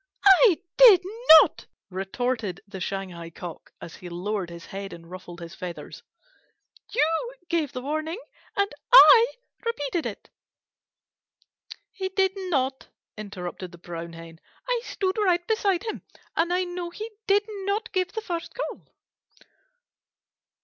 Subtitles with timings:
[0.47, 1.01] "I did
[1.43, 6.01] not," retorted the Shanghai Cock, as he lowered his head and ruffled his feathers.
[6.91, 8.17] "You gave the warning
[8.57, 9.33] and I
[9.63, 10.31] repeated it."
[11.91, 14.39] "He did not," interrupted the Brown Hen.
[14.67, 16.01] "I stood right beside him,
[16.35, 18.87] and I know he did not give the first call."